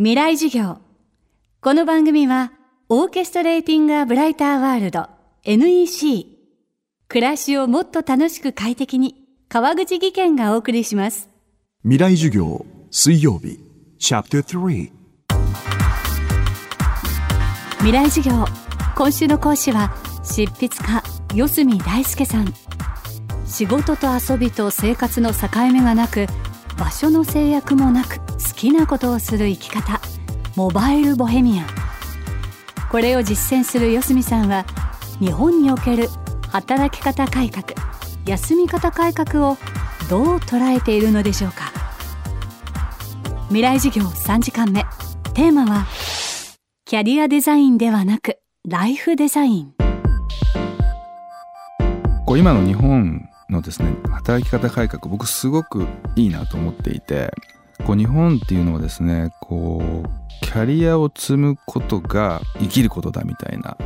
[0.00, 0.78] 未来授業。
[1.60, 2.52] この番組は
[2.88, 5.08] オーケストレーティング・ア・ブライター・ワールド
[5.42, 6.38] NEC
[7.08, 9.16] 暮らしをもっと楽しく快適に
[9.48, 11.28] 川口義賢がお送りします。
[11.82, 13.58] 未来授業水曜日。
[13.98, 14.92] チャプター3
[17.78, 18.44] 未来授業。
[18.94, 21.02] 今週の講師は執筆家
[21.34, 22.54] 四隅大輔さん。
[23.44, 26.28] 仕事と遊びと生活の境目がなく
[26.78, 30.00] 場所の制約もなく好きなことをする生き方。
[30.54, 31.66] モバイルボヘミアン。
[32.88, 34.64] これを実践する四隅さんは
[35.20, 36.08] 日本における
[36.48, 37.66] 働き方改革
[38.26, 39.56] 休み方改革を
[40.08, 41.72] どう捉えているのでしょうか。
[43.48, 44.84] 未来授業3時間目。
[45.34, 45.86] テーマは
[46.84, 49.74] キャリアデザインではなくライフデザイン。
[52.24, 57.32] こう今の日本のですね働き方改革僕すごくいいなと思っていて
[57.86, 60.08] こう日本っていうのはですねこう
[60.44, 63.76] キャリアを積むことが生きることだみたいな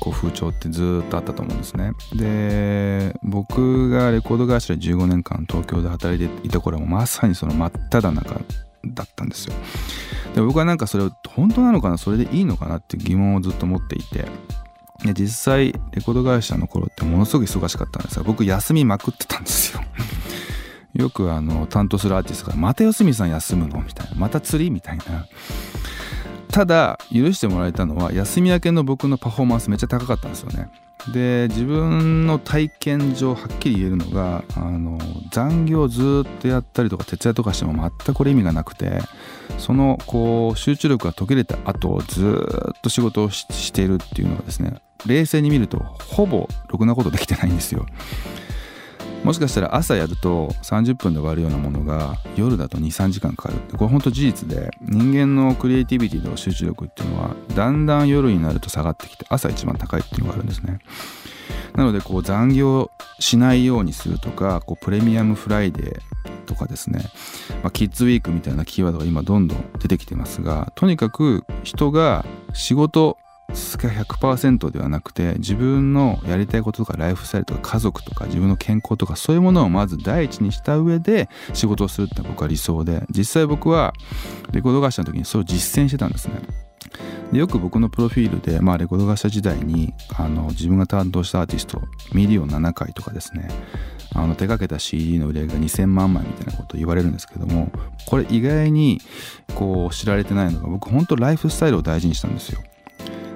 [0.00, 1.92] こう風潮ってずっとあったと思うんですね。
[2.14, 8.40] で僕がレコード会社で15年間東京で働いていた頃はもまさにその真っ只中
[8.86, 9.54] だったんですよ。
[10.34, 14.26] で僕はなんかそれを本当なのかなそれでいいのかなって疑問をずっと持っていて
[15.04, 19.82] で実際レコード会社の頃ってものすごく忙しかったんですが僕休みまくってたんですよ。
[20.94, 25.04] よくあの担当するアーティストが「また四隅さん休むの?」みたいな「また釣り?」みたいな。
[26.50, 30.70] ただ許してもらえたのは休み明けの僕のパフォーマンスめっちゃ高かったんですよね。
[31.12, 34.98] で自分の体験上はっきり言えるのがあの
[35.30, 38.98] 残業ずっとやったりとか徹夜とかしても全くこれ意味がなくて
[39.58, 44.74] そのこう集中力が途切れた後ずっと仕事をしているっていうのはですね
[45.06, 47.86] 冷静に見るとほぼろくなことできてないんですよ。
[49.24, 53.56] もしかしたら朝やると30分で終わるようなものが夜だと23時間かかる。
[53.76, 60.78] これ本当事実で人間のクリエイティビティと集中力っていうのはだんだん夜になると下がってきて朝一番高いっていうのがあるんですね。
[61.74, 67.00] なのでこう残業しないようにするとかこうプレミアムフライデーとかですね、
[67.62, 73.18] まあ、キッズウィークみたいなキーワードが今どんどん出てきてますがとにかく人が仕事
[73.54, 83.92] すが100%ではなくて自分のやりたいこととかライフスタイルとか家族とか自分の健康とかそういうものをまず第一にした上で仕事をするって僕は理想で実際僕は
[84.52, 86.34] レコード会社の時にそれを実践してたんですね。
[87.32, 91.82] でよく僕のプロフィールで、まあ、レコード会社時代にあの自分が担当したアーティスト
[92.14, 93.48] ミリオン7回とかですね
[94.14, 97.70] あの手掛けた CD の売り上げが2000万枚みたいなこと言われるんですけども
[98.06, 99.00] これ意外に
[99.54, 102.62] こう知られてないのが僕本当ライフスタイルを大事にしたんですよ。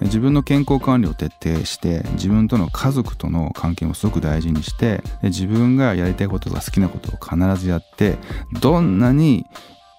[0.00, 8.18] 自分の健康管理を徹底して自分との家族との関係もすごく大事にして自分がやりたいことが好きなことを必ずやって
[8.60, 9.46] どんなに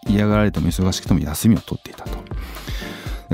[0.07, 2.25] 嫌がられても忙しくても休みを取っていたと。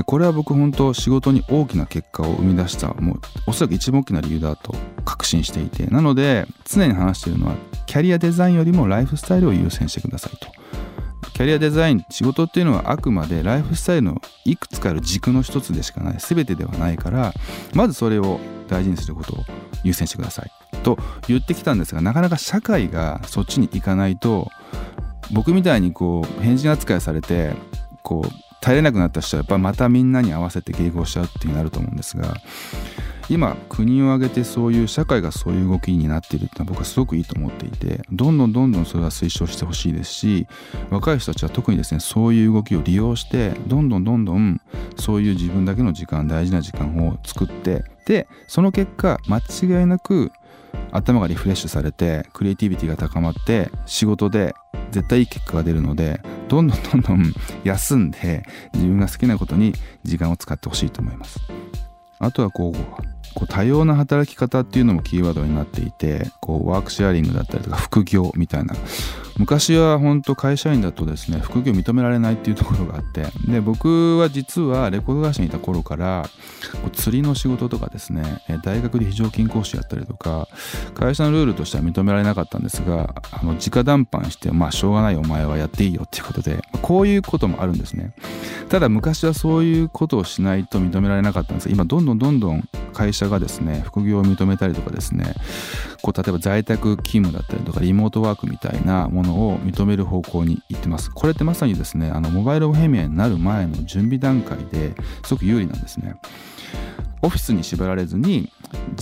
[0.06, 4.74] これは僕本当仕事に大きな結果を生み出したもうおそらく一番大きな理由だと
[5.04, 10.61] 確信していてなので常に話しているのはキャリアデザインよりもライフスタイルを優先してくださいと。
[11.34, 17.32] キャリアデザイン仕事っていうのはあくまでライフスタイルのいくつかある軸の一つでしかない全てではないから
[17.74, 18.38] まずそれを
[18.68, 19.38] 大事にすることを
[19.82, 20.50] 優先してください。
[20.82, 20.98] と
[21.28, 24.50] 言ってきたんですがなかなか社会がそっちに行かないと
[25.32, 27.54] 僕みたいにこう変人扱いされて
[28.02, 32.34] こう耐えれなくなった人はやっぱまたみんなに合わせて迎合しちゃうってなると思うんですが
[33.28, 40.46] 今国を挙げてそういう社会がそういう動きになっているってのは僕はすごくいいと思っていてどんどんどんどんそれは推奨してほしいですし
[40.90, 44.60] 若い人たちは特にですねそういう動きを利用してどんどんどんどん
[44.96, 50.32] そういう自分だけの時間大事な時間を作ってでその結果間違いなく
[50.90, 54.54] 頭がリフレッシュされてクリエイティビティが高まって仕事で
[54.90, 57.34] 絶対いい結果が出るのでどんどんどんどん
[57.64, 58.44] 休んで
[58.74, 59.72] 自分が好きなことに
[60.04, 61.40] 時間を使ってほしいと思います。
[62.18, 68.74] あとはこうこう多様な働き方っていうのもキーワードになっていてこうワークシェアリングだったりとか副業みたいな。
[69.38, 73.26] 昔は本当会社員だとですね副業認められないっていうところがあって。
[73.50, 76.28] で僕は実はレコード会社にいた頃から
[76.82, 80.48] こう釣りの仕事とかですね大学で非常勤講師やったりとか
[80.94, 88.14] 会社のルールとしては認められなかったんですがあの直談判してまあしょうがないお前はやっていいよっていうことでこういうこともあるんですね。
[88.68, 91.68] ただ昔はそういうことをしないと認められなかったんです。
[91.68, 95.34] が今どんどんどんどん会社がですね副業を認めたりとかですね
[96.02, 101.10] こう例えば在宅勤務だったりとかリモートワークみたいなものを認める方向に行ってます。
[101.10, 104.94] これってまさにですねあのモバイルオヘミアになる前の準備段階で
[105.24, 106.16] すごく有利なんですね。
[107.22, 108.52] オフィスに縛られずに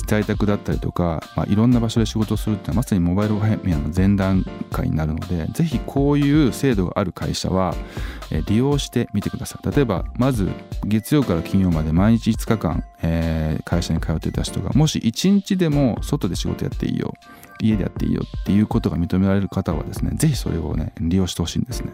[0.06, 7.75] 在宅だったりとか、まあ、いろんな場所で仕事をするってのはまさにモバイルボヘミアの前段階になるのでぜひこういう制度がある会社は
[8.46, 9.70] 利用してみてください。
[9.75, 10.49] 例えばまず
[10.84, 17.14] 月曜から金曜まで毎日5日間、えー、会社に通っていた人がもし1日でも外で仕事やっていいよ
[17.62, 21.93] 家でやっていいよっていうことが認められる方はですねぜひそれをね利用してほしいんですね。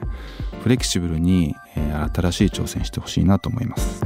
[0.63, 4.03] フレキシブルに、えー、新しい挑戦してほしいなと思います。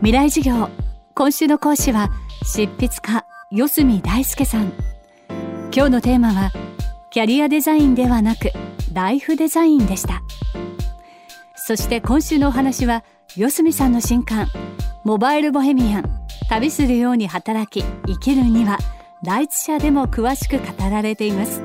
[0.00, 0.68] 未来事業。
[1.14, 2.10] 今週の講師は
[2.44, 4.72] 執筆家四隅大輔さん。
[5.74, 6.52] 今日のテーマは
[7.10, 8.52] キャリアデザインではなく
[8.92, 10.22] ライフデザインでした。
[11.56, 13.02] そして今週のお話は
[13.36, 14.46] 四隅さんの新刊
[15.02, 16.04] モバイルボヘミアン
[16.48, 18.78] 旅するように働き生きるには
[19.24, 21.60] ライツ社でも詳しく語られています。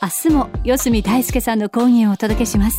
[0.00, 2.78] 明日も四隅大輔さんの講義をお届けします。